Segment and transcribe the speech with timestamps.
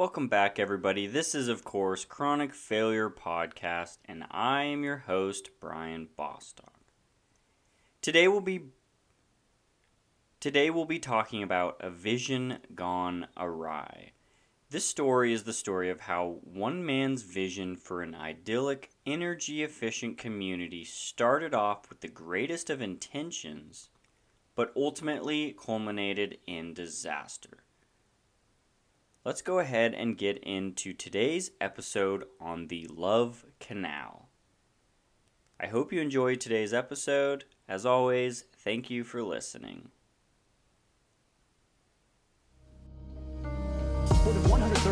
[0.00, 1.06] Welcome back, everybody.
[1.06, 6.80] This is, of course, Chronic Failure Podcast, and I am your host, Brian Bostock.
[8.00, 8.62] Today we'll be
[10.40, 14.12] today we'll be talking about a vision gone awry.
[14.70, 20.16] This story is the story of how one man's vision for an idyllic, energy efficient
[20.16, 23.90] community started off with the greatest of intentions,
[24.54, 27.64] but ultimately culminated in disaster.
[29.22, 34.30] Let's go ahead and get into today's episode on the Love Canal.
[35.60, 37.44] I hope you enjoyed today's episode.
[37.68, 39.90] As always, thank you for listening.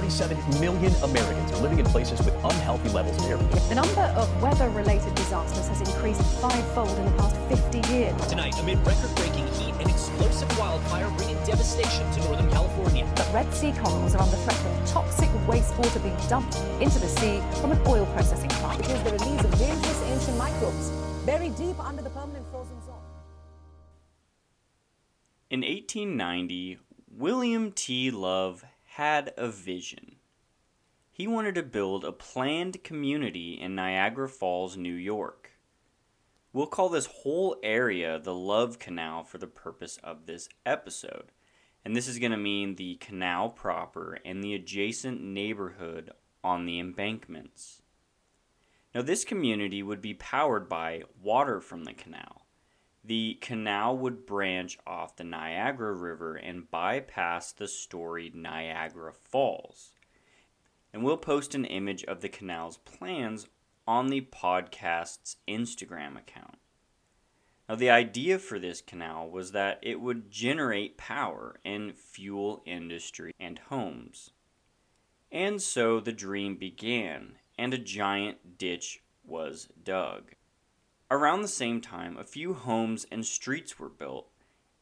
[0.09, 3.69] 37 million Americans are living in places with unhealthy levels of air pollution.
[3.69, 8.27] The number of weather related disasters has increased fivefold in the past 50 years.
[8.27, 13.05] Tonight, amid record breaking heat, and explosive wildfire bringing devastation to Northern California.
[13.17, 17.43] The Red Sea corals are under threat of toxic wastewater being dumped into the sea
[17.61, 18.81] from an oil processing plant.
[18.81, 20.89] It is the release of dangerous ancient microbes
[21.27, 22.97] buried deep under the permanent frozen zone.
[25.51, 26.79] In 1890,
[27.11, 28.11] William T.
[28.11, 28.65] Love
[28.99, 30.17] had a vision.
[31.13, 35.53] He wanted to build a planned community in Niagara Falls, New York.
[36.53, 41.31] We'll call this whole area the Love Canal for the purpose of this episode.
[41.85, 46.11] And this is going to mean the canal proper and the adjacent neighborhood
[46.43, 47.83] on the embankments.
[48.93, 52.48] Now, this community would be powered by water from the canal.
[53.09, 59.95] The canal would branch off the Niagara River and bypass the storied Niagara Falls.
[60.93, 63.47] And we'll post an image of the canal's plans
[63.87, 66.59] on the podcast's Instagram account.
[67.67, 73.35] Now, the idea for this canal was that it would generate power in fuel industry
[73.41, 74.33] and homes.
[75.33, 80.35] And so the dream began, and a giant ditch was dug.
[81.11, 84.31] Around the same time, a few homes and streets were built,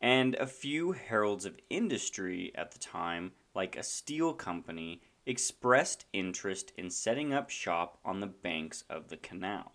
[0.01, 6.73] and a few heralds of industry at the time, like a steel company, expressed interest
[6.77, 9.73] in setting up shop on the banks of the canal.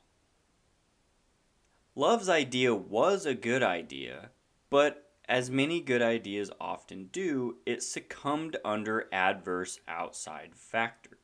[1.95, 4.31] Love's idea was a good idea,
[4.69, 11.19] but as many good ideas often do, it succumbed under adverse outside factors.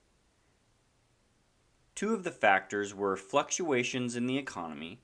[1.95, 5.01] Two of the factors were fluctuations in the economy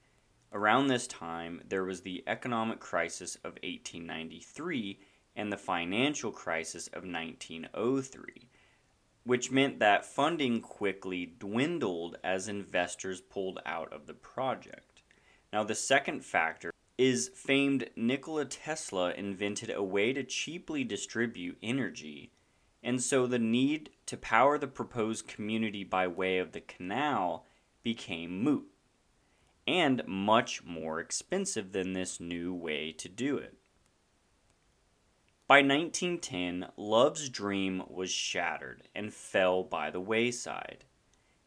[0.53, 4.99] Around this time, there was the economic crisis of 1893
[5.35, 8.49] and the financial crisis of 1903,
[9.23, 15.01] which meant that funding quickly dwindled as investors pulled out of the project.
[15.51, 22.31] Now, the second factor is famed Nikola Tesla invented a way to cheaply distribute energy,
[22.83, 27.47] and so the need to power the proposed community by way of the canal
[27.81, 28.67] became moot
[29.67, 33.55] and much more expensive than this new way to do it.
[35.47, 40.85] By 1910, Love's dream was shattered and fell by the wayside.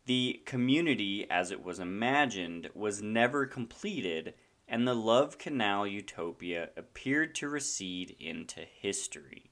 [0.04, 4.34] The community, as it was imagined, was never completed,
[4.69, 9.50] and the Love Canal utopia appeared to recede into history.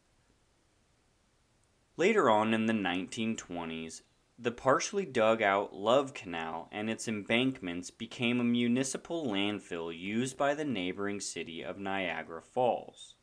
[1.97, 4.03] Later on in the 1920s,
[4.39, 10.55] the partially dug out Love Canal and its embankments became a municipal landfill used by
[10.55, 13.15] the neighboring city of Niagara Falls.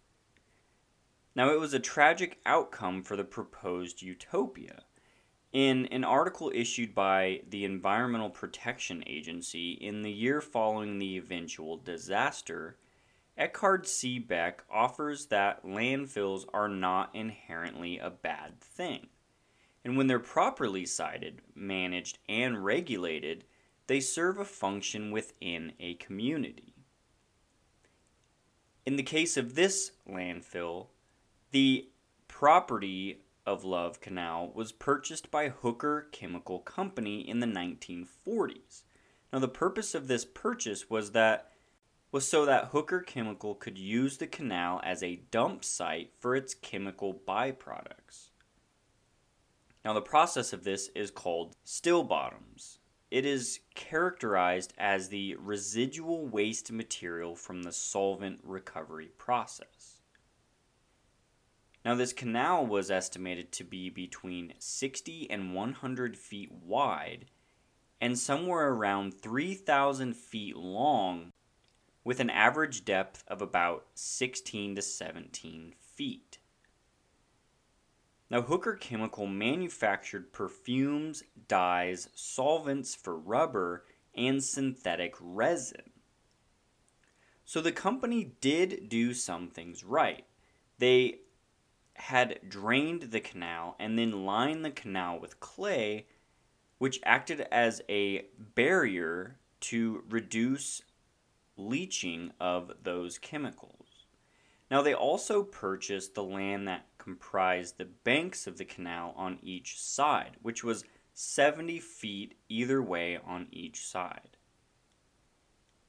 [1.36, 4.84] Now, it was a tragic outcome for the proposed utopia.
[5.52, 11.76] In an article issued by the Environmental Protection Agency in the year following the eventual
[11.76, 12.78] disaster,
[13.38, 14.18] Eckardt C.
[14.18, 19.10] Beck offers that landfills are not inherently a bad thing
[19.84, 23.46] and when they're properly sited, managed, and regulated,
[23.88, 26.74] they serve a function within a community.
[28.86, 30.88] In the case of this landfill,
[31.52, 31.90] the
[32.28, 38.84] property of Love Canal was purchased by Hooker Chemical Company in the 1940s.
[39.32, 41.52] Now the purpose of this purchase was that
[42.12, 46.54] was so that Hooker Chemical could use the canal as a dump site for its
[46.54, 48.31] chemical byproducts.
[49.84, 52.80] Now, the process of this is called still bottoms.
[53.10, 60.02] It is characterized as the residual waste material from the solvent recovery process.
[61.84, 67.26] Now, this canal was estimated to be between 60 and 100 feet wide
[68.00, 71.32] and somewhere around 3,000 feet long,
[72.04, 76.31] with an average depth of about 16 to 17 feet.
[78.32, 83.84] Now, Hooker Chemical manufactured perfumes, dyes, solvents for rubber,
[84.16, 85.92] and synthetic resin.
[87.44, 90.24] So the company did do some things right.
[90.80, 91.20] They
[91.96, 96.06] had drained the canal and then lined the canal with clay,
[96.78, 100.84] which acted as a barrier to reduce
[101.58, 104.06] leaching of those chemicals.
[104.72, 109.80] Now, they also purchased the land that comprised the banks of the canal on each
[109.82, 114.38] side, which was 70 feet either way on each side.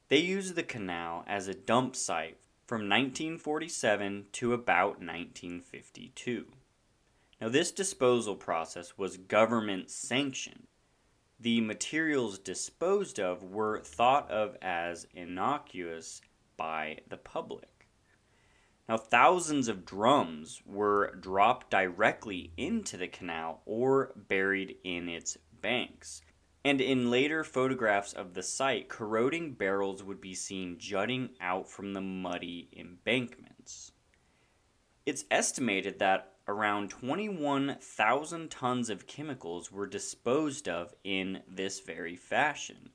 [0.08, 6.46] They used the canal as a dump site from 1947 to about 1952.
[7.42, 10.66] Now, this disposal process was government sanctioned.
[11.38, 16.22] The materials disposed of were thought of as innocuous
[16.56, 17.81] by the public.
[18.88, 26.22] Now, thousands of drums were dropped directly into the canal or buried in its banks.
[26.64, 31.92] And in later photographs of the site, corroding barrels would be seen jutting out from
[31.92, 33.92] the muddy embankments.
[35.04, 42.90] It's estimated that around 21,000 tons of chemicals were disposed of in this very fashion,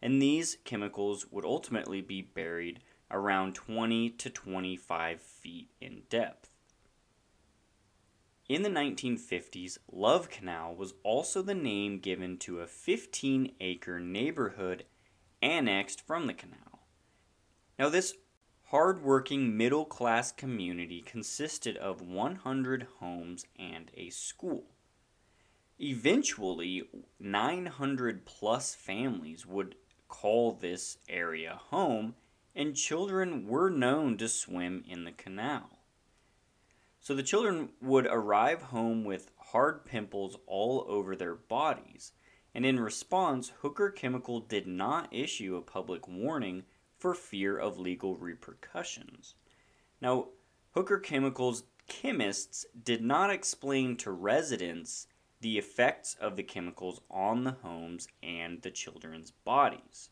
[0.00, 6.50] and these chemicals would ultimately be buried around 20 to 25 feet in depth.
[8.48, 14.84] In the 1950s, Love Canal was also the name given to a 15 acre neighborhood
[15.42, 16.86] annexed from the canal.
[17.78, 18.14] Now, this
[18.70, 24.64] hard-working middle class community consisted of 100 homes and a school.
[25.78, 26.82] Eventually,
[27.20, 29.74] 900 plus families would
[30.08, 32.14] call this area home
[32.58, 35.78] and children were known to swim in the canal.
[36.98, 42.10] So the children would arrive home with hard pimples all over their bodies,
[42.52, 46.64] and in response, Hooker Chemical did not issue a public warning
[46.98, 49.36] for fear of legal repercussions.
[50.00, 50.30] Now,
[50.72, 55.06] Hooker Chemical's chemists did not explain to residents
[55.40, 60.10] the effects of the chemicals on the homes and the children's bodies.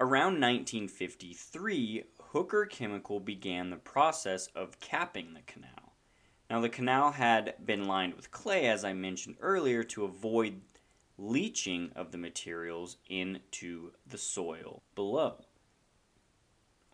[0.00, 5.96] Around 1953, Hooker Chemical began the process of capping the canal.
[6.48, 10.60] Now, the canal had been lined with clay, as I mentioned earlier, to avoid
[11.16, 15.46] leaching of the materials into the soil below.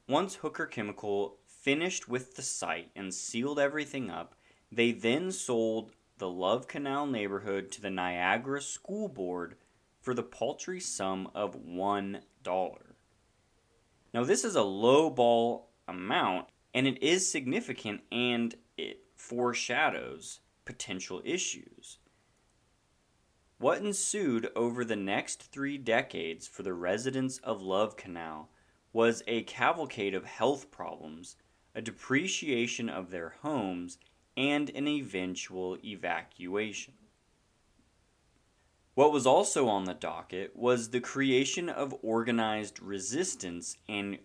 [0.08, 4.34] Once Hooker Chemical finished with the site and sealed everything up,
[4.72, 9.56] they then sold the Love Canal neighborhood to the Niagara School Board
[10.00, 12.22] for the paltry sum of $1.
[14.14, 21.20] Now, this is a low ball amount, and it is significant and it foreshadows potential
[21.24, 21.98] issues.
[23.58, 28.50] What ensued over the next three decades for the residents of Love Canal
[28.92, 31.34] was a cavalcade of health problems,
[31.74, 33.98] a depreciation of their homes,
[34.36, 36.94] and an eventual evacuation.
[38.94, 44.18] What was also on the docket was the creation of organized resistance and,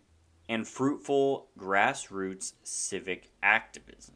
[0.48, 4.16] and fruitful grassroots civic activism.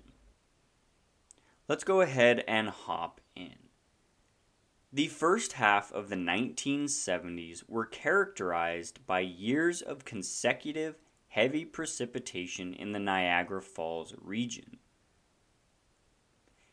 [1.67, 3.55] Let's go ahead and hop in.
[4.91, 10.97] The first half of the 1970s were characterized by years of consecutive
[11.29, 14.77] heavy precipitation in the Niagara Falls region.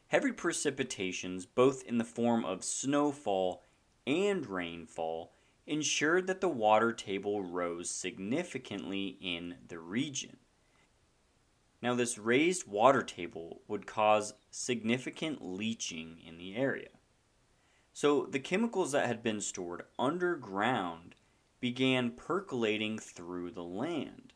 [0.08, 3.62] Heavy precipitations, both in the form of snowfall
[4.06, 5.32] and rainfall
[5.66, 10.38] ensured that the water table rose significantly in the region.
[11.82, 16.90] Now, this raised water table would cause significant leaching in the area.
[17.92, 21.14] So, the chemicals that had been stored underground
[21.60, 24.32] began percolating through the land.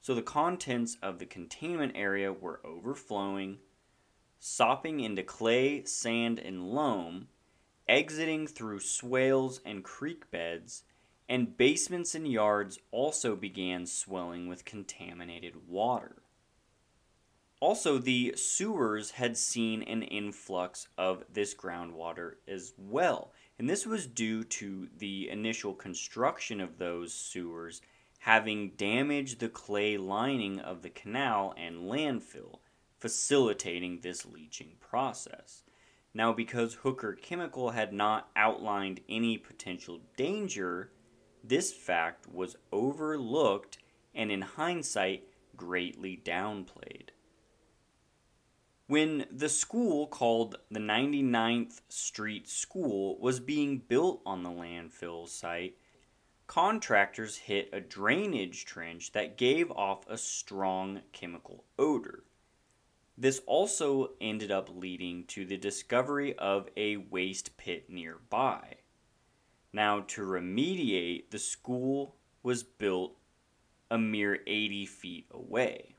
[0.00, 3.58] So, the contents of the containment area were overflowing,
[4.38, 7.28] sopping into clay, sand, and loam,
[7.88, 10.84] exiting through swales and creek beds,
[11.28, 16.22] and basements and yards also began swelling with contaminated water.
[17.58, 24.06] Also, the sewers had seen an influx of this groundwater as well, and this was
[24.06, 27.80] due to the initial construction of those sewers
[28.20, 32.58] having damaged the clay lining of the canal and landfill,
[32.98, 35.62] facilitating this leaching process.
[36.16, 40.90] Now, because Hooker Chemical had not outlined any potential danger,
[41.44, 43.76] this fact was overlooked
[44.14, 45.24] and, in hindsight,
[45.58, 47.10] greatly downplayed.
[48.86, 55.76] When the school called the 99th Street School was being built on the landfill site,
[56.46, 62.24] contractors hit a drainage trench that gave off a strong chemical odor.
[63.18, 68.76] This also ended up leading to the discovery of a waste pit nearby.
[69.72, 73.16] Now, to remediate, the school was built
[73.90, 75.96] a mere 80 feet away.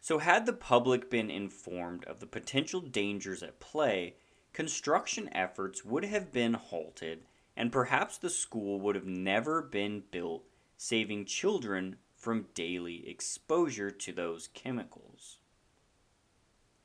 [0.00, 4.16] So, had the public been informed of the potential dangers at play,
[4.52, 7.24] construction efforts would have been halted
[7.58, 10.44] and perhaps the school would have never been built,
[10.76, 15.38] saving children from daily exposure to those chemicals.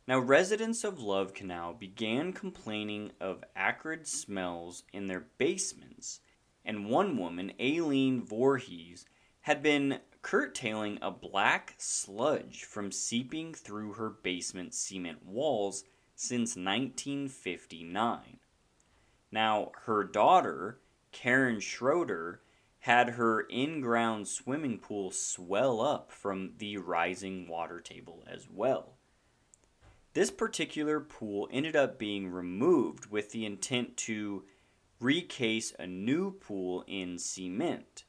[0.08, 6.20] Now, residents of Love Canal began complaining of acrid smells in their basements,
[6.64, 9.06] and one woman, Aileen Voorhees,
[9.42, 15.84] had been curtailing a black sludge from seeping through her basement cement walls
[16.16, 18.40] since 1959.
[19.32, 20.80] Now, her daughter,
[21.12, 22.43] Karen Schroeder,
[22.84, 28.96] had her in ground swimming pool swell up from the rising water table as well.
[30.12, 34.44] This particular pool ended up being removed with the intent to
[35.00, 38.04] recase a new pool in cement.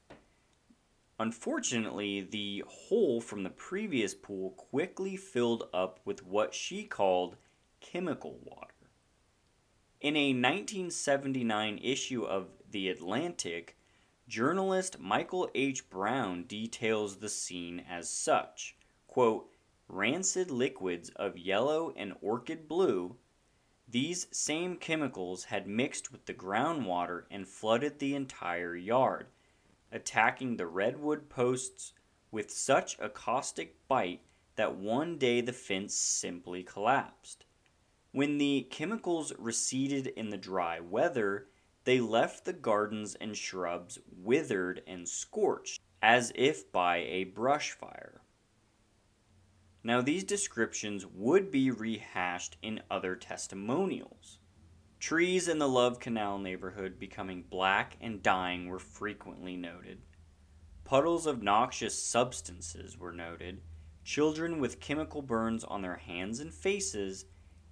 [1.21, 7.37] Unfortunately, the hole from the previous pool quickly filled up with what she called
[7.81, 8.75] chemical water.
[10.01, 13.77] In a 1979 issue of The Atlantic,
[14.29, 15.89] journalist Michael H.
[15.91, 18.77] Brown details the scene as such
[19.07, 19.51] quote,
[19.89, 23.17] Rancid liquids of yellow and orchid blue,
[23.87, 29.29] these same chemicals had mixed with the groundwater and flooded the entire yard
[29.93, 31.93] attacking the redwood posts
[32.33, 34.23] with such a caustic bite
[34.57, 37.45] that one day the fence simply collapsed.
[38.11, 41.47] When the chemicals receded in the dry weather,
[41.85, 48.23] they left the gardens and shrubs withered and scorched, as if by a brush fire.
[49.83, 54.39] Now, these descriptions would be rehashed in other testimonials.
[54.99, 60.01] Trees in the Love Canal neighborhood becoming black and dying were frequently noted.
[60.85, 63.61] Puddles of noxious substances were noted,
[64.05, 67.27] children with chemical burns on their hands and faces,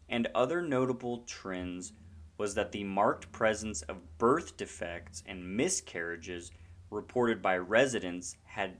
[0.08, 1.94] and other notable trends
[2.42, 6.50] was that the marked presence of birth defects and miscarriages
[6.90, 8.78] reported by residents had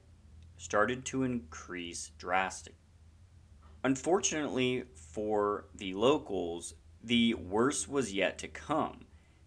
[0.57, 2.81] started to increase drastically.
[3.85, 9.07] Unfortunately for the locals, the worst was yet to come,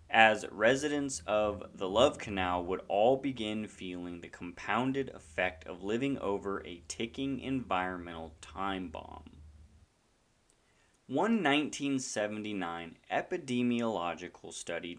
[0.10, 6.18] as residents of the Love Canal would all begin feeling the compounded effect of living
[6.20, 9.35] over a ticking environmental time bomb.
[11.08, 14.98] One 1979 epidemiological study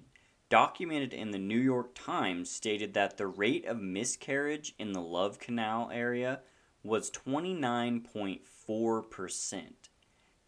[0.49, 5.41] documented in the New York Times stated that the rate of miscarriage in the Love
[5.41, 6.43] Canal area
[6.85, 9.63] was 29.4%.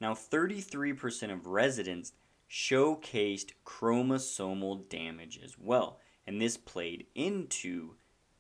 [0.01, 2.13] Now, 33% of residents
[2.49, 7.97] showcased chromosomal damage as well, and this played into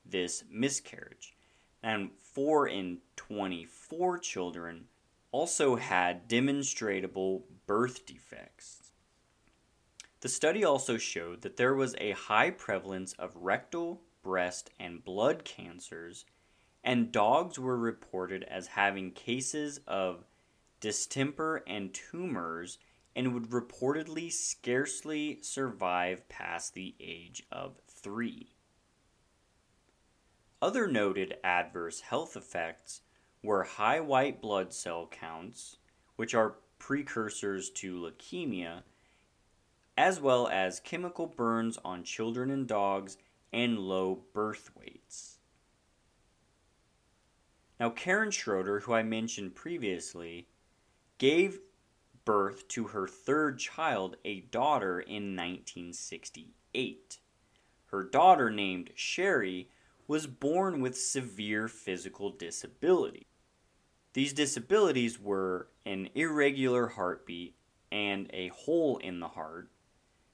[0.06, 1.34] this miscarriage.
[1.82, 4.86] And 4 in 24 children
[5.30, 8.92] also had demonstrable birth defects.
[10.20, 15.44] The study also showed that there was a high prevalence of rectal, breast, and blood
[15.44, 16.24] cancers,
[16.82, 20.24] and dogs were reported as having cases of
[20.80, 22.78] distemper, and tumors,
[23.14, 28.54] and would reportedly scarcely survive past the age of three.
[30.62, 33.00] Other noted adverse health effects
[33.42, 35.76] were high white blood cell counts,
[36.16, 38.82] which are precursors to leukemia,
[39.96, 43.16] as well as chemical burns on children and dogs
[43.52, 45.38] and low birth weights.
[47.80, 50.48] Now, Karen Schroeder, who I mentioned previously,
[51.18, 51.60] gave
[52.24, 57.18] birth to her third child, a daughter, in 1968.
[57.86, 59.70] Her daughter, named Sherry,
[60.08, 63.27] was born with severe physical disability.
[64.18, 67.54] These disabilities were an irregular heartbeat
[67.92, 69.70] and a hole in the heart.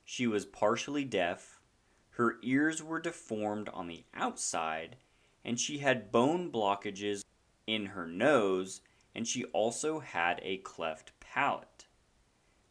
[0.07, 1.61] She was partially deaf.
[2.13, 4.97] Her ears were deformed on the outside,
[5.45, 7.27] and she had bone blockages
[7.67, 8.81] in her nose
[9.15, 11.85] and she also had a cleft palate.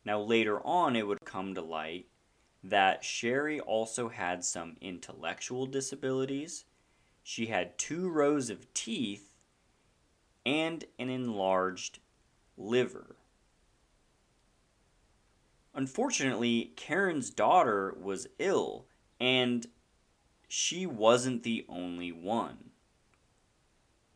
[0.03, 2.07] Now, later on, it would come to light
[2.63, 6.65] that Sherry also had some intellectual disabilities.
[7.21, 9.32] She had two rows of teeth
[10.45, 11.99] and an enlarged
[12.57, 13.15] liver.
[15.73, 18.85] Unfortunately, Karen's daughter was ill,
[19.19, 19.67] and
[20.47, 22.69] she wasn't the only one.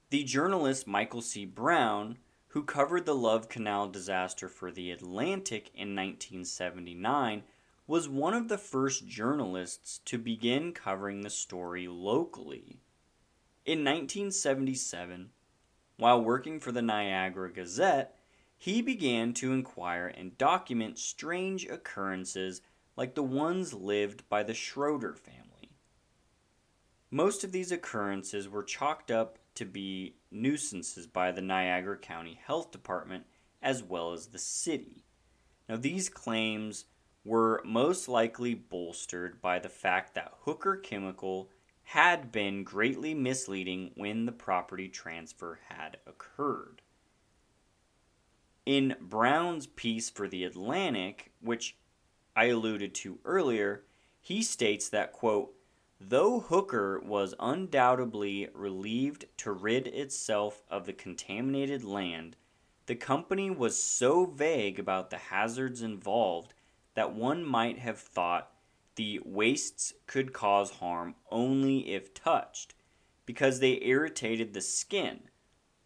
[0.09, 1.45] The journalist Michael C.
[1.45, 2.19] Brown,
[2.49, 7.43] who covered the Love Canal disaster for The Atlantic in 1979,
[7.87, 12.79] was one of the first journalists to begin covering the story locally.
[13.65, 15.31] In 1977,
[15.97, 18.15] while working for the Niagara Gazette,
[18.57, 22.61] he began to inquire and document strange occurrences
[22.95, 25.71] like the ones lived by the Schroeder family.
[27.11, 32.71] Most of these occurrences were chalked up to be nuisances by the Niagara County Health
[32.71, 33.25] Department
[33.61, 35.03] as well as the city.
[35.67, 36.85] Now, these claims
[37.25, 41.49] were most likely bolstered by the fact that Hooker Chemical
[41.91, 46.81] had been greatly misleading when the property transfer had occurred.
[48.65, 51.77] In Brown's piece for The Atlantic, which
[52.35, 53.85] I alluded to earlier,
[54.19, 55.53] he states that, quote,
[55.97, 62.35] Though Hooker was undoubtedly relieved to rid itself of the contaminated land,
[62.87, 66.53] the company was so vague about the hazards involved
[66.95, 68.51] that one might have thought
[68.97, 72.75] the wastes could cause harm only if touched,
[73.25, 75.21] because they irritated the skin.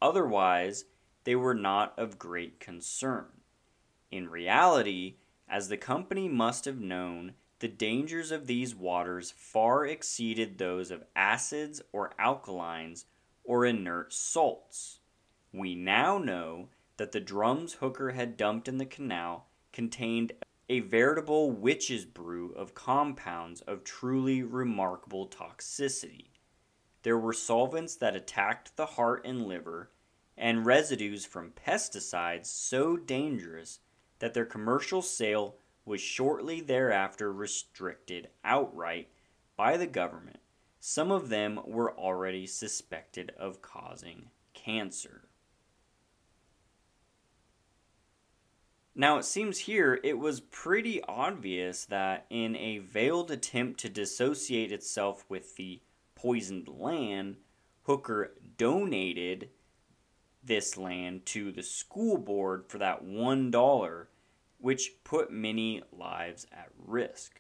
[0.02, 0.86] Otherwise,
[1.26, 3.28] they were not of great concern.
[4.10, 10.58] In reality, as the company must have known, the dangers of these waters far exceeded
[10.58, 13.06] those of acids or alkalines
[13.44, 15.00] or inert salts.
[15.54, 20.32] We now know that the drums Hooker had dumped in the canal contained
[20.72, 26.28] a veritable witch's brew of compounds of truly remarkable toxicity.
[27.04, 29.92] There were solvents that attacked the heart and liver,
[30.38, 33.80] and residues from pesticides so dangerous
[34.20, 39.10] that their commercial sale was shortly thereafter restricted outright
[39.58, 40.40] by the government.
[40.80, 45.28] Some of them were already suspected of causing cancer.
[48.94, 54.72] Now, it seems here it was pretty obvious that in a veiled attempt to dissociate
[54.72, 55.82] itself with the
[56.14, 57.38] poisoned land,
[57.84, 59.50] Hooker donated
[60.44, 64.06] this land to the school board for that $1,
[64.58, 67.40] which put many lives at risk.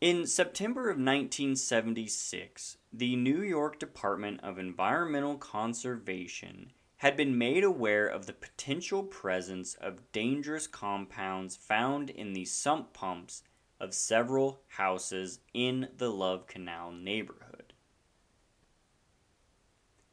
[0.00, 8.06] In September of 1976, the New York Department of Environmental Conservation had been made aware
[8.06, 13.42] of the potential presence of dangerous compounds found in the sump pumps
[13.80, 17.72] of several houses in the Love Canal neighborhood.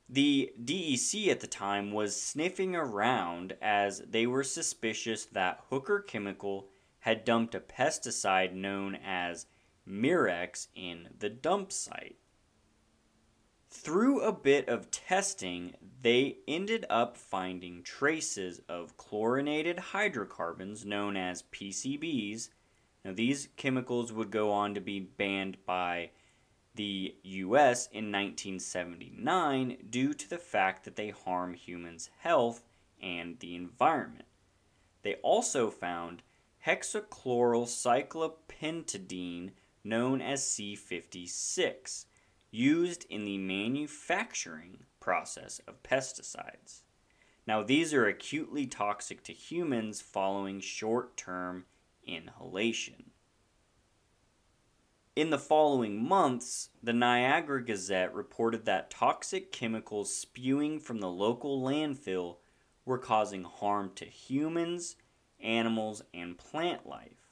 [0.09, 6.67] The DEC at the time was sniffing around as they were suspicious that Hooker Chemical
[6.99, 9.45] had dumped a pesticide known as
[9.87, 12.17] Mirex in the dump site.
[13.73, 21.43] Through a bit of testing, they ended up finding traces of chlorinated hydrocarbons known as
[21.43, 22.49] PCBs.
[23.05, 26.11] Now, these chemicals would go on to be banned by
[26.75, 32.65] the US in 1979 due to the fact that they harm humans' health
[33.01, 34.27] and the environment.
[35.01, 36.23] They also found
[36.67, 39.51] hexachlorocyclopentadiene
[39.83, 42.05] known as C56
[42.51, 46.81] used in the manufacturing process of pesticides.
[47.47, 51.65] Now, these are acutely toxic to humans following short term
[52.05, 53.11] inhalation.
[55.15, 61.61] In the following months, the Niagara Gazette reported that toxic chemicals spewing from the local
[61.61, 62.37] landfill
[62.85, 64.95] were causing harm to humans,
[65.41, 67.29] animals, and plant life.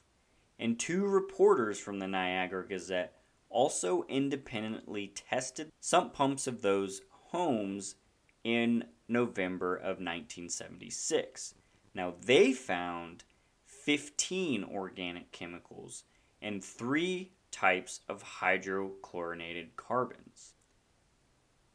[0.58, 3.14] And two reporters from the Niagara Gazette
[3.50, 7.96] also independently tested sump pumps of those homes
[8.44, 11.54] in November of 1976.
[11.94, 13.24] Now, they found
[13.66, 16.04] 15 organic chemicals
[16.40, 20.54] and three types of hydrochlorinated carbons.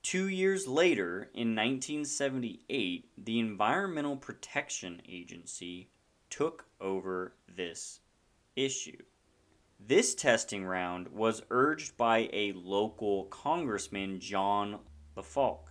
[0.01, 5.89] Two years later, in 1978, the Environmental Protection Agency
[6.29, 7.99] took over this
[8.55, 9.01] issue.
[9.87, 14.79] This testing round was urged by a local congressman, John
[15.15, 15.69] LaFalce.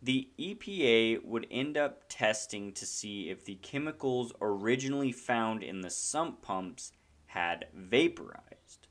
[0.00, 5.90] The EPA would end up testing to see if the chemicals originally found in the
[5.90, 6.92] sump pumps
[7.26, 8.88] had vaporized.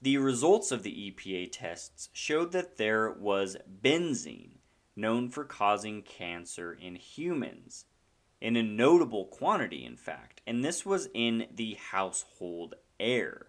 [0.00, 4.60] The results of the EPA tests showed that there was benzene,
[4.96, 7.84] known for causing cancer in humans,
[8.40, 13.48] in a notable quantity, in fact, and this was in the household air.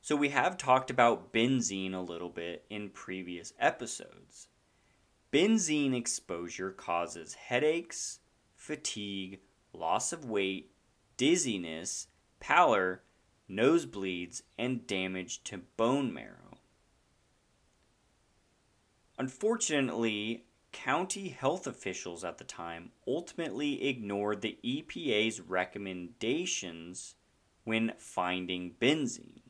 [0.00, 4.48] So, we have talked about benzene a little bit in previous episodes.
[5.30, 8.20] Benzene exposure causes headaches,
[8.56, 9.40] fatigue,
[9.74, 10.70] loss of weight,
[11.18, 12.06] dizziness,
[12.40, 13.02] pallor,
[13.50, 16.58] nosebleeds, and damage to bone marrow.
[19.18, 27.14] Unfortunately, county health officials at the time ultimately ignored the EPA's recommendations
[27.64, 29.40] when finding benzene.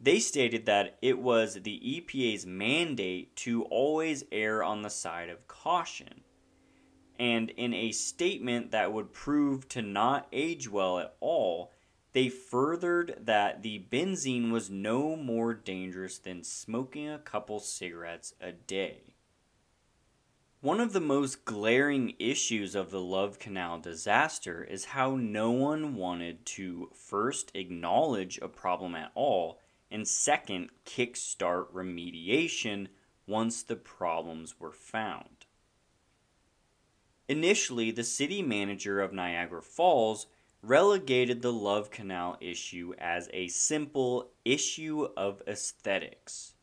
[0.00, 5.48] They stated that it was the EPA's mandate to always err on the side of
[5.48, 6.20] caution.
[7.18, 11.72] And in a statement that would prove to not age well at all,
[12.12, 18.52] they furthered that the benzene was no more dangerous than smoking a couple cigarettes a
[18.52, 19.07] day.
[20.60, 25.94] One of the most glaring issues of the Love Canal disaster is how no one
[25.94, 32.88] wanted to first acknowledge a problem at all and second, kickstart remediation
[33.24, 35.46] once the problems were found.
[37.28, 40.26] Initially, the city manager of Niagara Falls
[40.60, 46.54] relegated the Love Canal issue as a simple issue of aesthetics,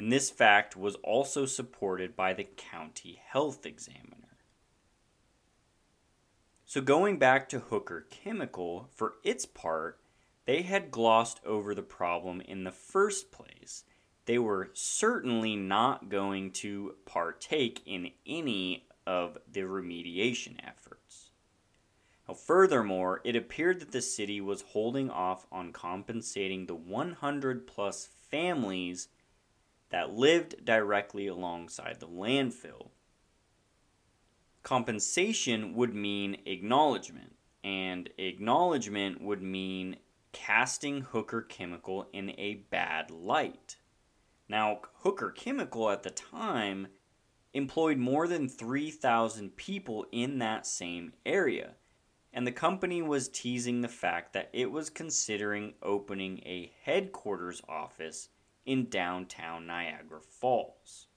[0.00, 4.38] and this fact was also supported by the county health examiner.
[6.64, 10.00] So, going back to Hooker Chemical, for its part,
[10.46, 13.84] they had glossed over the problem in the first place.
[14.24, 21.32] They were certainly not going to partake in any of the remediation efforts.
[22.26, 28.08] Now, furthermore, it appeared that the city was holding off on compensating the 100 plus
[28.30, 29.08] families
[29.90, 32.90] that lived directly alongside the landfill.
[34.62, 39.96] Compensation would mean acknowledgement, and acknowledgement would mean
[40.32, 43.76] casting Hooker Chemical in a bad light.
[44.48, 46.88] Now, Hooker Chemical at the time
[47.52, 51.74] employed more than 3,000 people in that same area,
[52.32, 58.28] and the company was teasing the fact that it was considering opening a headquarters office
[58.70, 61.08] in downtown Niagara Falls.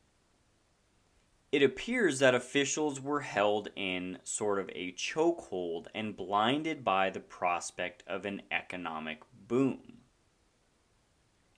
[1.51, 7.19] It appears that officials were held in sort of a chokehold and blinded by the
[7.19, 9.99] prospect of an economic boom.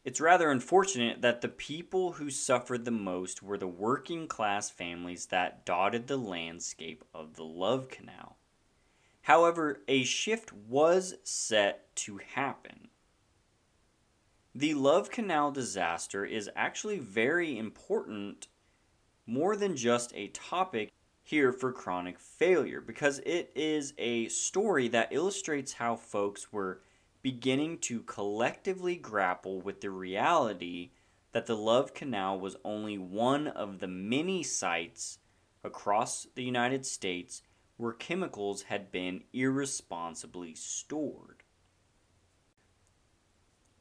[0.04, 5.28] It's rather unfortunate that the people who suffered the most were the working class families
[5.28, 8.36] that dotted the landscape of the Love Canal.
[9.22, 12.85] However, a shift was set to happen.
[14.58, 18.48] The Love Canal disaster is actually very important
[19.28, 25.12] more than just a topic here for chronic failure because it is a story that
[25.12, 26.80] illustrates how folks were
[27.22, 30.92] beginning to collectively grapple with the reality
[31.34, 35.20] that the Love Canal was only one of the many sites
[35.66, 37.42] across the United States
[37.76, 41.44] where chemicals had been irresponsibly stored.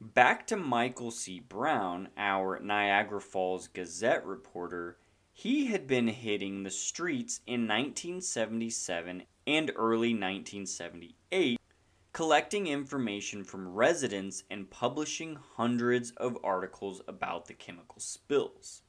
[0.01, 1.39] Back to Michael C.
[1.39, 4.97] Brown, our Niagara Falls Gazette reporter
[5.31, 11.59] he had been hitting the streets in 1977 and early 1978,
[12.11, 18.81] collecting information from residents and publishing hundreds of articles about the chemical spills.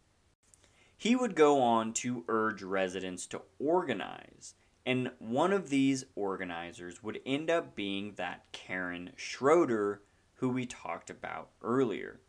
[0.97, 7.21] He would go on to urge residents to organize, and one of these organizers would
[7.25, 10.03] end up being that Karen Schroeder
[10.37, 12.21] who we talked about earlier.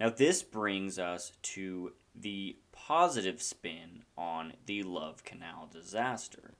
[0.00, 6.54] Now, this brings us to the positive spin on the Love Canal disaster.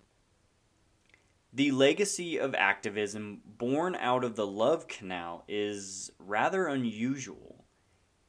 [1.52, 7.64] The legacy of activism born out of the Love Canal is rather unusual.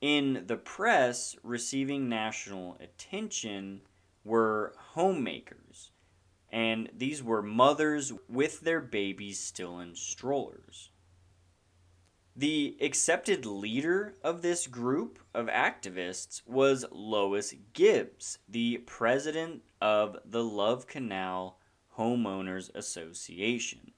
[0.02, 3.82] In the press, receiving national attention
[4.24, 5.92] were homemakers,
[6.52, 10.92] and these were mothers with their babies still in strollers.
[12.38, 20.44] The accepted leader of this group of activists was Lois Gibbs, the president of the
[20.44, 21.58] Love Canal
[21.98, 23.94] Homeowners Association.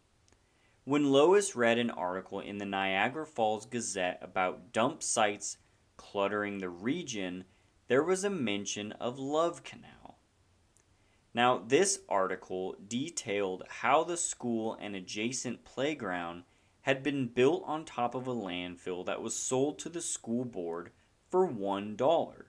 [0.83, 5.57] When Lois read an article in the Niagara Falls Gazette about dump sites
[5.97, 7.45] cluttering the region,
[7.87, 10.19] there was a mention of Love Canal.
[11.33, 16.43] Now, this article detailed how the school and adjacent playground
[16.87, 20.89] had been built on top of a landfill that was sold to the school board
[21.29, 22.43] for $1.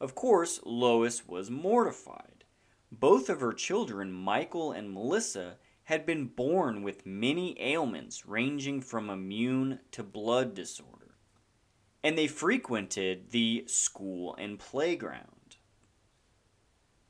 [0.00, 2.44] Of course, Lois was mortified.
[2.92, 9.10] Both of her children, Michael and Melissa, had been born with many ailments ranging from
[9.10, 11.16] immune to blood disorder,
[12.04, 15.39] and they frequented the school and playground.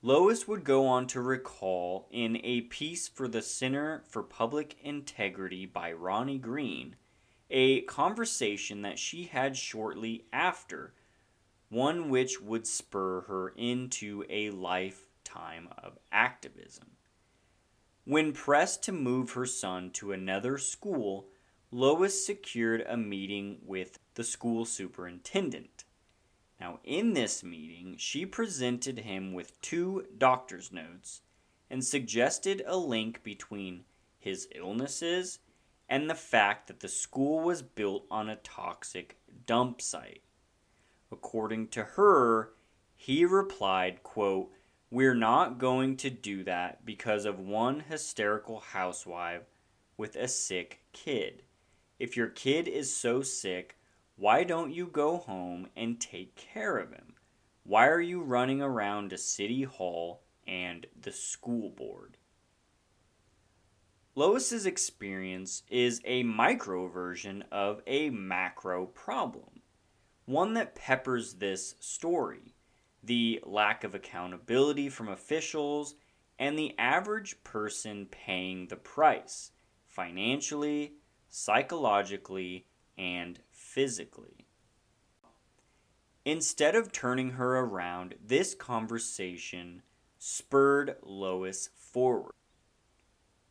[0.02, 5.66] Lois would go on to recall in a piece for the Center for Public Integrity
[5.66, 6.96] by Ronnie Greene
[7.50, 10.94] a conversation that she had shortly after,
[11.68, 16.92] one which would spur her into a lifetime of activism.
[18.04, 21.28] When pressed to move her son to another school,
[21.70, 25.84] Lois secured a meeting with the school superintendent.
[26.60, 31.22] Now, in this meeting, she presented him with two doctor's notes
[31.70, 33.84] and suggested a link between
[34.18, 35.38] his illnesses
[35.88, 40.22] and the fact that the school was built on a toxic dump site.
[41.10, 42.52] According to her,
[42.94, 44.52] he replied, quote,
[44.90, 49.42] We're not going to do that because of one hysterical housewife
[49.96, 51.42] with a sick kid.
[51.98, 53.76] If your kid is so sick,
[54.20, 57.14] why don't you go home and take care of him?
[57.64, 62.18] Why are you running around to City Hall and the school board?
[64.14, 69.62] Lois's experience is a micro version of a macro problem,
[70.26, 72.54] one that peppers this story
[73.02, 75.94] the lack of accountability from officials
[76.38, 79.52] and the average person paying the price
[79.86, 80.92] financially,
[81.30, 82.66] psychologically,
[82.98, 83.40] and
[83.72, 84.46] physically.
[86.24, 89.82] Instead of turning her around, this conversation
[90.18, 92.34] spurred Lois forward.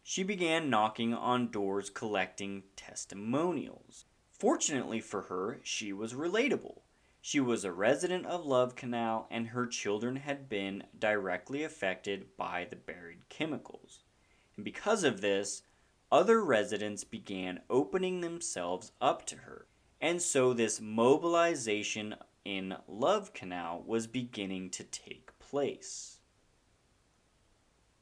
[0.04, 4.06] She began knocking on doors collecting testimonials.
[4.32, 6.82] Fortunately for her, she was relatable.
[7.22, 12.68] She was a resident of Love Canal and her children had been directly affected by
[12.70, 14.00] the buried chemicals.
[14.58, 15.64] And because of this,
[16.12, 19.68] other residents began opening themselves up to her.
[20.02, 26.20] And so this mobilization in Love Canal was beginning to take place.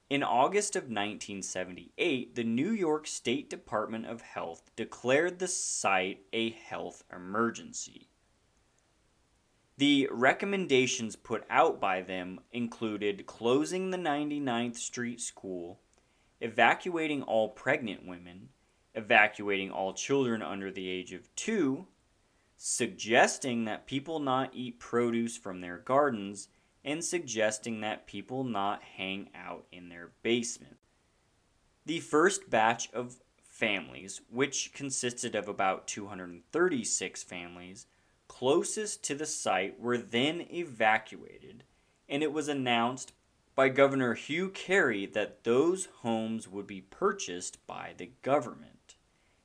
[0.10, 6.52] In August of 1978, the New York State Department of Health declared the site a
[6.52, 8.08] health emergency.
[9.78, 15.82] The recommendations put out by them included closing the 99th Street School,
[16.40, 18.50] evacuating all pregnant women,
[18.98, 21.88] evacuating all children under the age of two,
[22.58, 26.50] suggesting that people not eat produce from their gardens,
[26.84, 30.78] and suggesting that people not hang out in their basement.
[31.86, 37.86] The first batch of families, which consisted of about 236 families,
[38.28, 41.64] closest to the site were then evacuated,
[42.10, 43.14] and it was announced
[43.56, 48.77] by Governor Hugh Carey that those homes would be purchased by the government.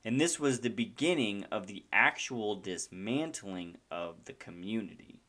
[0.05, 5.21] And this was the beginning of the actual dismantling of the community.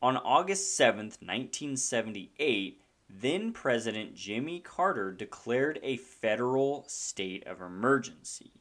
[0.00, 8.52] On August 7, 1978, then President Jimmy Carter declared a federal state of emergency.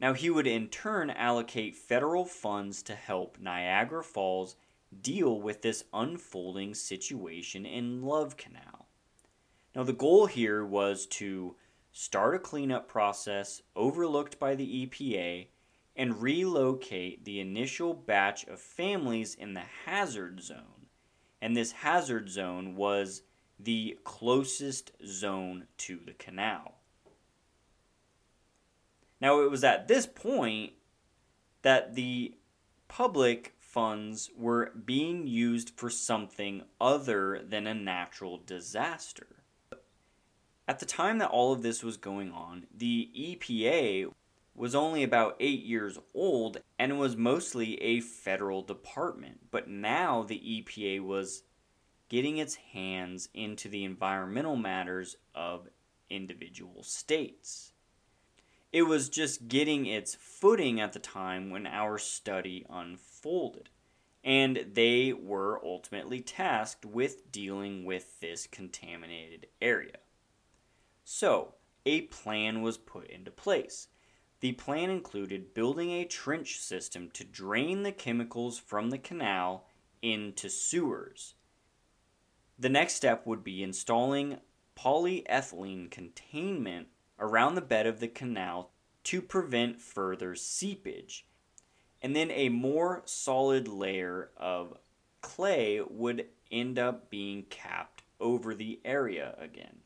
[0.00, 4.56] Now, he would in turn allocate federal funds to help Niagara Falls
[5.00, 8.88] deal with this unfolding situation in Love Canal.
[9.74, 11.54] Now, the goal here was to
[11.92, 15.46] start a cleanup process overlooked by the EPA
[15.94, 20.86] and relocate the initial batch of families in the hazard zone.
[21.40, 23.22] And this hazard zone was
[23.58, 26.78] the closest zone to the canal.
[29.20, 30.72] Now, it was at this point
[31.62, 32.34] that the
[32.88, 39.41] public funds were being used for something other than a natural disaster.
[40.68, 44.12] At the time that all of this was going on, the EPA
[44.54, 49.50] was only about eight years old and was mostly a federal department.
[49.50, 51.42] But now the EPA was
[52.08, 55.68] getting its hands into the environmental matters of
[56.10, 57.72] individual states.
[58.72, 63.68] It was just getting its footing at the time when our study unfolded,
[64.22, 70.01] and they were ultimately tasked with dealing with this contaminated area.
[71.04, 73.88] So, a plan was put into place.
[74.40, 79.68] The plan included building a trench system to drain the chemicals from the canal
[80.00, 81.34] into sewers.
[82.58, 84.38] The next step would be installing
[84.76, 86.88] polyethylene containment
[87.18, 88.70] around the bed of the canal
[89.04, 91.26] to prevent further seepage.
[92.02, 94.76] and then a more solid layer of
[95.20, 99.78] clay would end up being capped over the area again.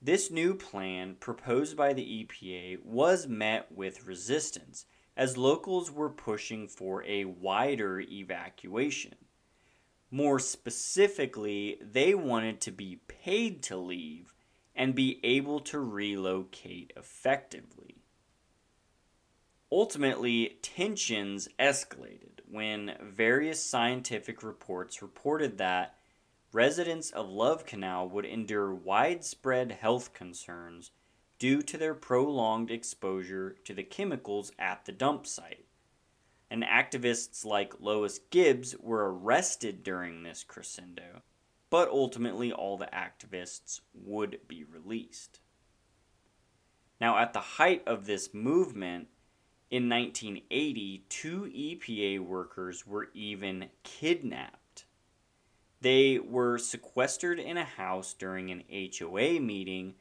[0.00, 6.68] This new plan, proposed by the EPA, was met with resistance as locals were pushing
[6.68, 9.14] for a wider evacuation.
[10.10, 14.34] More specifically, they wanted to be paid to leave
[14.74, 17.96] and be able to relocate effectively.
[19.72, 25.95] Ultimately, tensions escalated when various scientific reports reported that
[26.56, 30.90] residents of Love Canal would endure widespread health concerns
[31.38, 35.66] due to their prolonged exposure to the chemicals at the dump site.
[36.50, 41.20] And activists like Lois Gibbs were arrested during this crescendo,
[41.68, 45.40] but ultimately all the activists would be released.
[46.98, 49.08] Now, at the height of this movement,
[49.70, 54.65] in 1980, two EPA workers were even kidnapped.
[55.80, 59.94] They were sequestered in a house during an HOA meeting,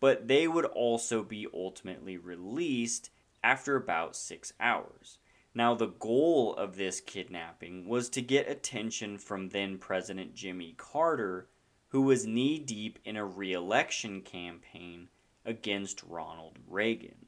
[0.00, 3.10] but they would also be ultimately released
[3.42, 5.18] after about six hours.
[5.54, 11.48] Now, the goal of this kidnapping was to get attention from then President Jimmy Carter,
[11.88, 15.08] who was knee deep in a re election campaign
[15.44, 17.23] against Ronald Reagan.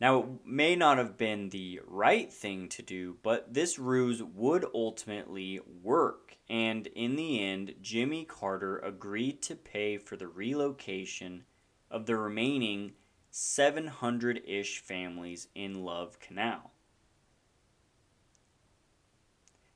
[0.00, 4.66] Now, it may not have been the right thing to do, but this ruse would
[4.74, 11.44] ultimately work, and in the end, Jimmy Carter agreed to pay for the relocation
[11.90, 12.92] of the remaining
[13.30, 16.73] 700 ish families in Love Canal.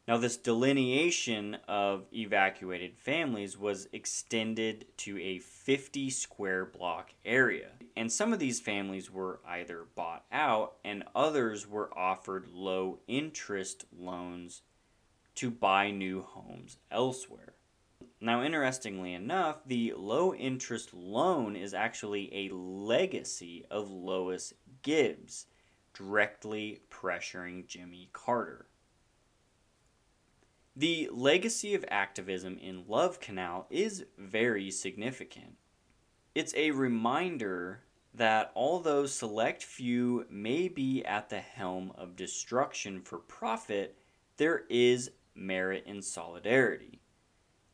[0.09, 7.73] Now, this delineation of evacuated families was extended to a 50 square block area.
[7.95, 13.85] And some of these families were either bought out, and others were offered low interest
[13.95, 14.63] loans
[15.35, 17.53] to buy new homes elsewhere.
[18.19, 25.45] Now, interestingly enough, the low interest loan is actually a legacy of Lois Gibbs,
[25.93, 28.68] directly pressuring Jimmy Carter.
[30.79, 35.57] The legacy of activism in Love Canal is very significant.
[36.37, 37.81] It's a reminder
[38.15, 43.99] that although select few may be at the helm of destruction for profit,
[44.37, 47.01] there is merit in solidarity.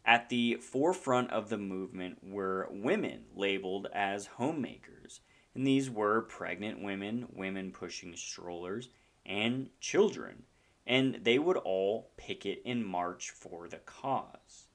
[0.06, 5.20] At the forefront of the movement were women labeled as homemakers,
[5.54, 8.88] and these were pregnant women, women pushing strollers,
[9.26, 10.44] and children
[10.86, 14.68] and they would all picket in march for the cause.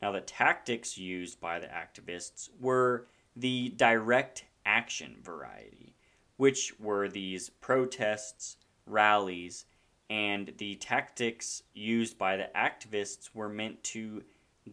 [0.00, 5.94] Now, the tactics used by the activists were the direct action variety,
[6.36, 9.64] which were these protests, rallies,
[10.10, 14.22] and the tactics used by the activists were meant to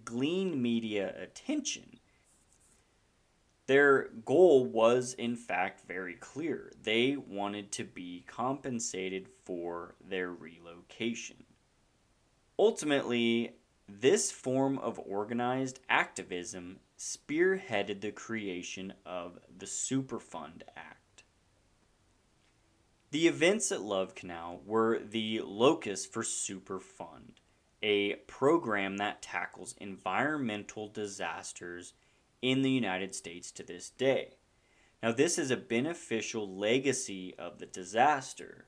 [0.04, 1.98] glean media attention
[3.69, 6.71] their goal was, in fact, very clear.
[6.82, 11.43] They wanted to be compensated for their relocation.
[12.58, 21.23] Ultimately, this form of organized activism spearheaded the creation of the Superfund Act.
[23.12, 27.36] The events at Love Canal were the locus for Superfund,
[27.84, 31.93] a program that tackles environmental disasters
[32.41, 34.36] in the United States to this day.
[35.02, 38.65] Now, this is a beneficial legacy of the disaster.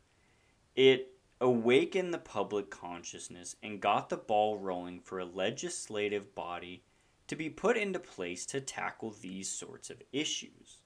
[0.75, 6.83] It awakened the public consciousness and got the ball rolling for a legislative body
[7.27, 10.77] to be put into place to tackle these sorts of issues.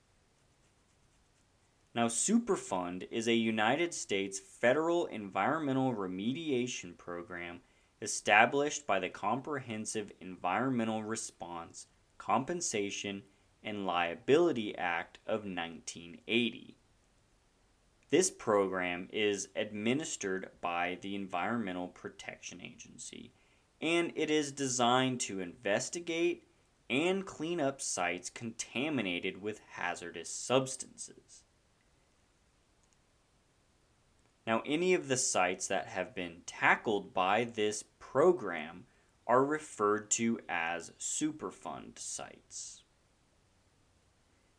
[1.94, 7.62] Now, Superfund is a United States federal environmental remediation program
[8.02, 11.88] established by the Comprehensive Environmental Response
[12.26, 13.22] Compensation
[13.64, 16.76] and Liability Act of 1980.
[18.10, 23.32] This program is administered by the Environmental Protection Agency
[23.82, 26.48] and it is designed to investigate
[26.90, 31.44] and clean up sites contaminated with hazardous substances.
[34.48, 38.86] Now, any of the sites that have been tackled by this program
[39.28, 42.84] are referred to as Superfund sites.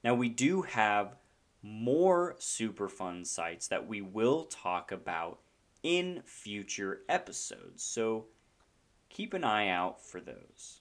[0.03, 1.17] Now, we do have
[1.63, 5.41] more Superfund sites that we will talk about
[5.83, 8.27] in future episodes, so
[9.09, 10.81] keep an eye out for those.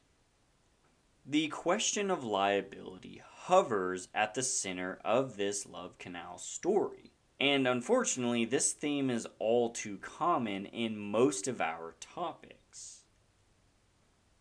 [1.25, 7.11] The question of liability hovers at the center of this Love Canal story.
[7.39, 12.64] And unfortunately, this theme is all too common in most of our topics.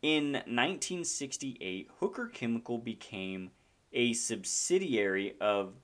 [0.05, 3.53] In 1968, Hooker Chemical became
[3.91, 5.77] a subsidiary of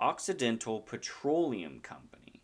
[0.00, 2.40] Occidental Petroleum Company.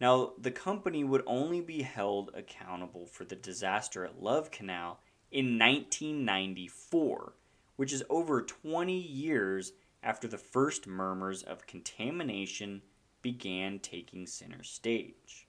[0.00, 4.98] Now, the company would only be held accountable for the disaster at Love Canal
[5.30, 7.34] in 1994,
[7.76, 9.70] which is over 20 years
[10.02, 12.82] after the first murmurs of contamination
[13.22, 15.46] began taking center stage.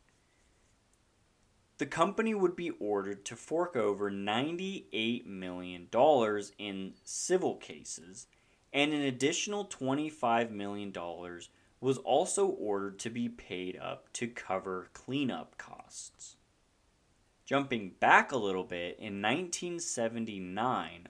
[1.82, 5.88] The company would be ordered to fork over $98 million
[6.60, 8.28] in civil cases,
[8.72, 10.94] and an additional $25 million
[11.80, 16.36] was also ordered to be paid up to cover cleanup costs.
[17.48, 21.08] Jumping back a little bit, in 1979,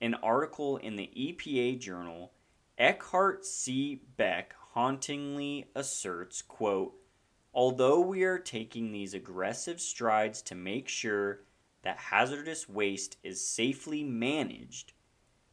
[0.00, 2.32] an article in the EPA journal
[2.76, 4.02] Eckardt C.
[4.16, 6.96] Beck hauntingly asserts, quote,
[7.54, 11.40] Although we are taking these aggressive strides to make sure
[11.82, 14.92] that hazardous waste is safely managed,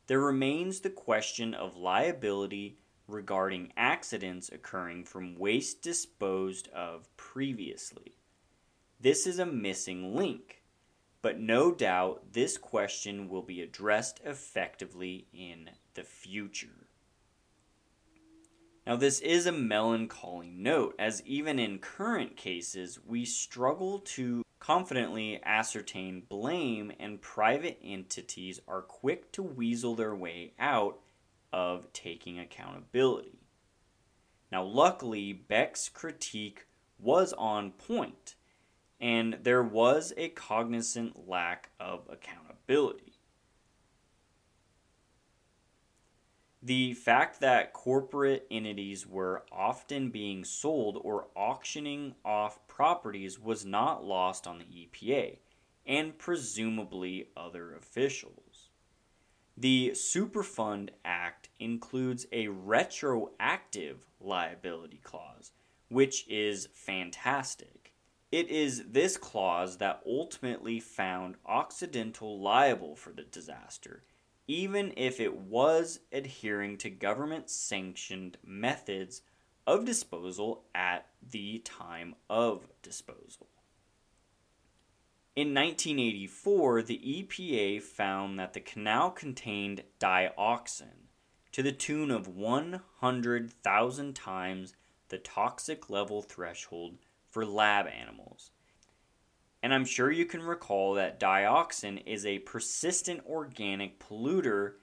[0.08, 2.78] there remains the question of liability
[3.08, 8.18] regarding accidents occurring from waste disposed of previously.
[9.00, 10.64] This is a missing link,
[11.22, 16.85] but no doubt this question will be addressed effectively in the future.
[18.88, 25.42] Now, this is a melancholy note, as even in current cases, we struggle to confidently
[25.44, 31.00] ascertain blame, and private entities are quick to weasel their way out
[31.52, 33.40] of taking accountability.
[34.52, 36.68] Now, luckily, Beck's critique
[37.00, 38.36] was on point,
[39.02, 43.05] and there was a cognizant lack of accountability.
[46.66, 54.04] The fact that corporate entities were often being sold or auctioning off properties was not
[54.04, 55.38] lost on the EPA
[55.86, 58.70] and presumably other officials.
[59.56, 65.52] The Superfund Act includes a retroactive liability clause,
[65.90, 67.94] which is fantastic.
[68.32, 74.02] It is this clause that ultimately found Occidental liable for the disaster
[74.48, 79.22] even if it was adhering to government sanctioned methods
[79.66, 83.48] of disposal at the time of disposal.
[85.36, 91.10] In 1984, the EPA found that the canal contained dioxin
[91.52, 94.74] to the tune of 100,000 times
[95.10, 98.52] the toxic level threshold for lab animals,
[99.66, 104.74] and I'm sure you can recall that dioxin is a persistent organic polluter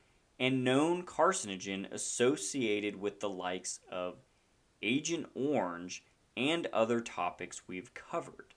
[0.41, 4.17] and known carcinogen associated with the likes of
[4.83, 6.03] Agent Orange
[6.37, 8.55] and other topics we've covered.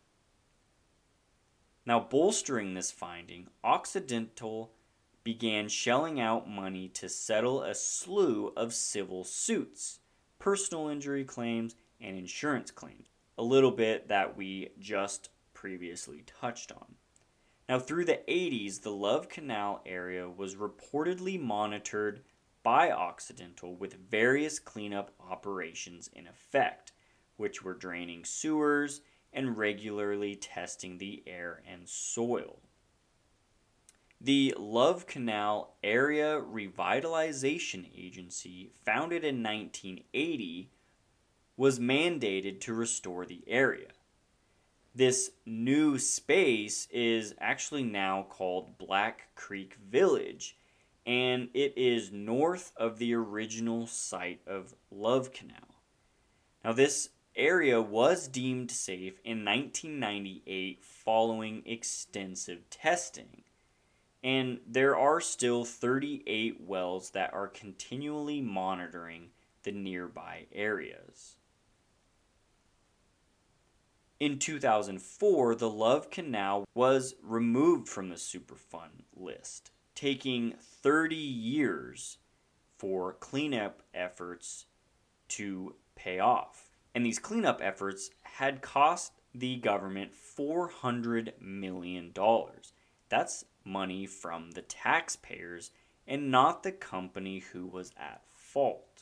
[1.85, 4.71] Now, bolstering this finding, Occidental
[5.23, 9.99] began shelling out money to settle a slew of civil suits,
[10.39, 13.09] personal injury claims, and insurance claims.
[13.37, 15.29] A little bit that we just
[15.65, 16.93] previously touched on.
[17.67, 22.21] Now, through the 80s, the Love Canal area was reportedly monitored
[22.61, 26.91] by Occidental with various cleanup operations in effect,
[27.37, 29.01] which were draining sewers
[29.33, 32.59] and regularly testing the air and soil.
[34.21, 40.69] The Love Canal Area Revitalization Agency, founded in 1980,
[41.57, 43.87] was mandated to restore the area
[44.95, 50.57] this new space is actually now called Black Creek Village,
[51.05, 55.81] and it is north of the original site of Love Canal.
[56.63, 63.43] Now, this area was deemed safe in 1998 following extensive testing.
[64.23, 69.29] And there are still 38 wells that are continually monitoring
[69.63, 71.34] the nearby areas.
[74.17, 82.17] In 2004, the Love Canal was removed from the Superfund list, taking 30 years
[82.77, 84.67] for cleanup efforts
[85.27, 86.69] to pay off.
[86.93, 92.13] And these cleanup efforts had cost the government $400 million.
[93.09, 95.71] That's money from the taxpayers
[96.07, 98.94] and not the company who was at fault.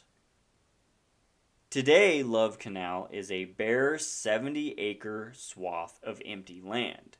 [1.73, 7.17] Today, Love Canal is a bare 70 acre swath of empty land,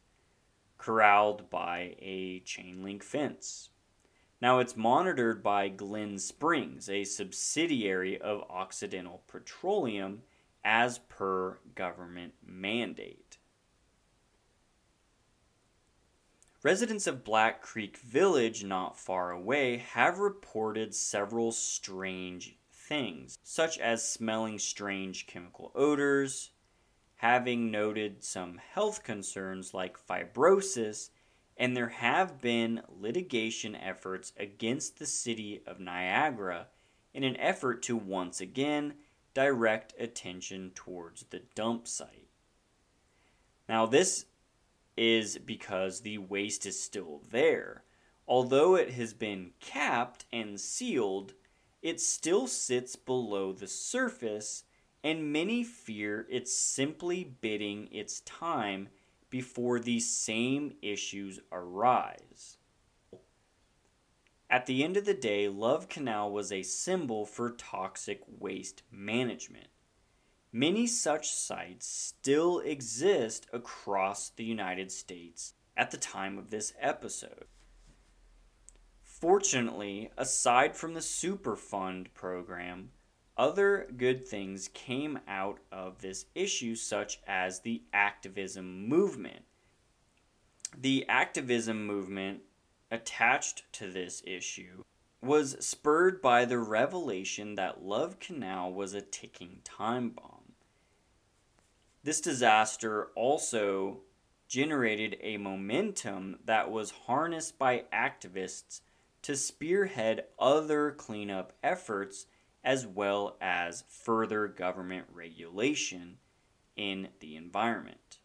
[0.78, 3.70] corralled by a chain link fence.
[4.40, 10.22] Now, it's monitored by Glenn Springs, a subsidiary of Occidental Petroleum,
[10.64, 13.40] as per government mandate.
[16.62, 22.56] Residents of Black Creek Village, not far away, have reported several strange
[22.88, 26.52] things, such as smelling strange chemical odors,
[27.18, 31.10] having noted some health concerns like fibrosis,
[31.56, 36.68] and there have been litigation efforts against the city of Niagara
[37.14, 38.96] in an effort to once again
[39.34, 42.28] direct attention towards the dump site.
[43.70, 44.26] Now, this
[44.98, 47.84] is because the waste is still there.
[48.28, 51.34] Although it has been capped and sealed,
[51.84, 54.64] it still sits below the surface,
[55.04, 58.88] and many fear it's simply bidding its time
[59.30, 62.58] before these same issues arise.
[64.50, 69.68] At the end of the day, Love Canal was a symbol for toxic waste management.
[70.54, 77.46] Many such sites still exist across the United States at the time of this episode.
[79.24, 82.90] Fortunately, aside from the Superfund program,
[83.38, 89.46] other good things came out of this issue, such as the activism movement.
[90.78, 92.42] The activism movement
[92.92, 94.84] attached to this issue
[95.22, 100.52] was spurred by the revelation that Love Canal was a ticking time bomb.
[102.04, 104.02] This disaster also
[104.50, 108.82] generated a momentum that was harnessed by activists
[109.24, 112.28] to spearhead other cleanup efforts
[112.64, 116.18] as well as further government regulation
[116.76, 118.20] in the environment.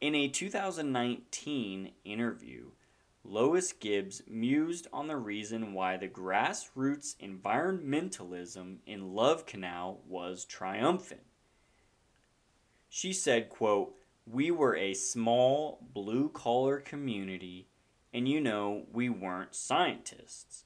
[0.00, 2.70] In a 2019 interview,
[3.24, 11.22] Lois Gibbs mused on the reason why the grassroots environmentalism in Love Canal was triumphant.
[12.88, 13.94] She said, quote,
[14.26, 17.68] "We were a small blue-collar community
[18.12, 20.64] and you know, we weren't scientists.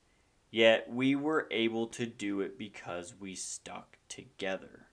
[0.51, 4.88] Yet we were able to do it because we stuck together."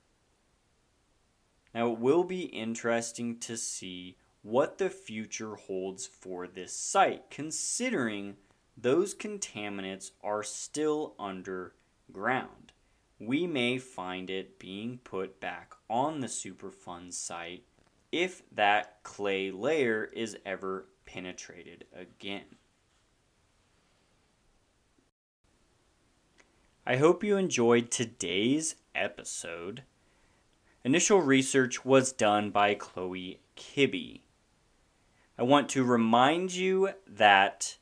[1.73, 8.37] Now, it will be interesting to see what the future holds for this site, considering
[8.75, 12.73] those contaminants are still underground.
[13.19, 17.65] We may find it being put back on the Superfund site
[18.11, 22.55] if that clay layer is ever penetrated again.
[26.87, 29.83] I hope you enjoyed today's episode.
[30.83, 34.21] Initial research was done by Chloe Kibbe.
[35.37, 37.77] I want to remind you that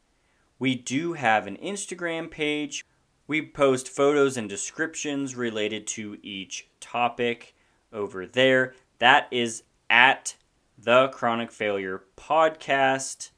[0.59, 2.85] we do have an Instagram page.
[3.27, 7.55] We post photos and descriptions related to each topic
[7.93, 8.73] over there.
[8.99, 10.35] That is at
[10.83, 13.29] the Chronic Failure Podcast.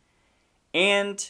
[0.73, 1.29] And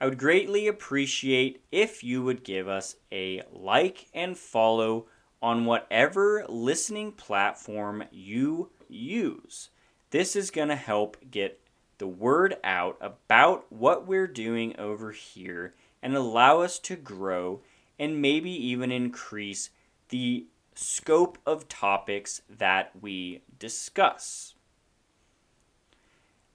[0.00, 5.06] I would greatly appreciate if you would give us a like and follow
[5.40, 9.70] on whatever listening platform you use.
[10.10, 11.60] This is going to help get
[11.98, 17.60] the word out about what we're doing over here and allow us to grow
[17.98, 19.70] and maybe even increase
[20.08, 24.54] the scope of topics that we discuss.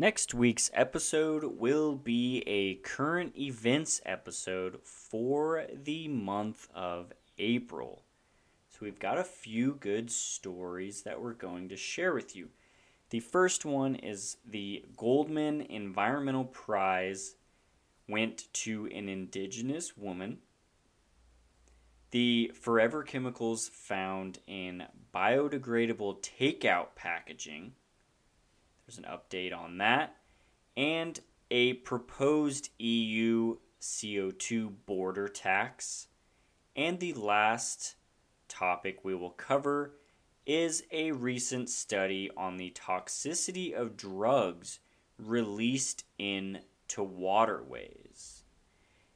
[0.00, 8.04] Next week's episode will be a current events episode for the month of April.
[8.68, 12.50] So we've got a few good stories that we're going to share with you.
[13.10, 17.34] The first one is the Goldman Environmental Prize
[18.08, 20.38] went to an indigenous woman
[22.10, 24.84] the forever chemicals found in
[25.14, 27.72] biodegradable takeout packaging.
[28.88, 30.16] There's an update on that.
[30.74, 31.20] And
[31.50, 36.08] a proposed EU CO2 border tax.
[36.74, 37.96] And the last
[38.48, 39.96] topic we will cover
[40.46, 44.80] is a recent study on the toxicity of drugs
[45.18, 48.44] released into waterways.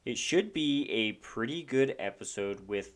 [0.05, 2.93] It should be a pretty good episode with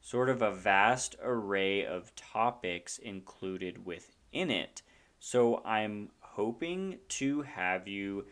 [0.00, 4.80] sort of a vast array of topics included within it.
[5.26, 8.26] So I'm hoping to have you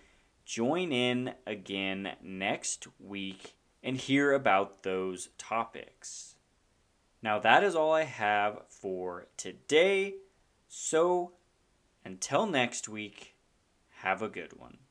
[0.44, 6.34] join in again next week and hear about those topics.
[7.22, 10.16] Now, that is all I have for today.
[10.68, 11.32] So,
[12.04, 13.36] until next week,
[14.02, 14.81] have a good one.